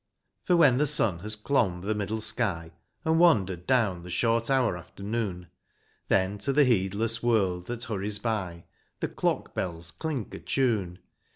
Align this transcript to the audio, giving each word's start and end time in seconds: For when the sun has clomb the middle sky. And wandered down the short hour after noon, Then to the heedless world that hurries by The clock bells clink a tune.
For 0.45 0.55
when 0.55 0.79
the 0.79 0.87
sun 0.87 1.19
has 1.19 1.35
clomb 1.35 1.81
the 1.81 1.93
middle 1.93 2.21
sky. 2.21 2.71
And 3.05 3.19
wandered 3.19 3.67
down 3.67 4.01
the 4.01 4.09
short 4.09 4.49
hour 4.49 4.75
after 4.75 5.03
noon, 5.03 5.45
Then 6.07 6.39
to 6.39 6.51
the 6.51 6.65
heedless 6.65 7.21
world 7.21 7.67
that 7.67 7.83
hurries 7.83 8.17
by 8.17 8.63
The 8.99 9.07
clock 9.09 9.53
bells 9.53 9.91
clink 9.91 10.33
a 10.33 10.39
tune. 10.39 10.97